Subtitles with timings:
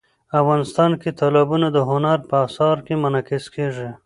[0.39, 3.89] افغانستان کې تالابونه د هنر په اثار کې منعکس کېږي.